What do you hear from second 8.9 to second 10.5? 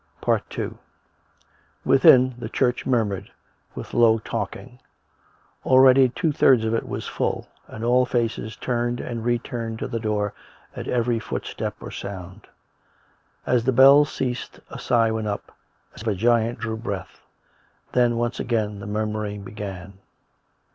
and re turned to the door